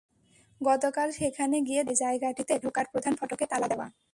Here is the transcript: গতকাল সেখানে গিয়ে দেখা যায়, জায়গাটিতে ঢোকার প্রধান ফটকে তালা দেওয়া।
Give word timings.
গতকাল 0.61 1.07
সেখানে 1.11 1.57
গিয়ে 1.61 1.81
দেখা 1.81 1.89
যায়, 1.89 1.97
জায়গাটিতে 2.01 2.53
ঢোকার 2.63 2.85
প্রধান 2.91 3.13
ফটকে 3.15 3.45
তালা 3.51 3.67
দেওয়া। 3.67 3.87